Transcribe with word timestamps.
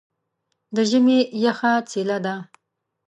د 0.75 0.77
ژمي 0.89 1.19
یخه 1.45 1.73
څیله 1.89 2.17
ده. 2.25 2.35